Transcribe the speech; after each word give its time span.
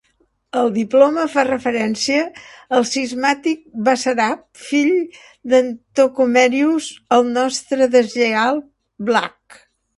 El 0.59 0.69
diploma 0.75 1.25
fa 1.33 1.43
referència 1.49 2.23
al 2.77 2.87
cismàtic 2.93 3.61
Basarab, 3.89 4.43
fill 4.71 4.97
d'en 5.53 5.71
Thocomerius, 6.01 6.91
el 7.21 7.33
nostre 7.39 7.93
deslleial 7.99 8.67
Vlach. 9.13 9.65